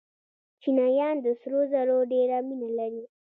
[0.61, 3.03] چینایان د سرو زرو ډېره مینه لري.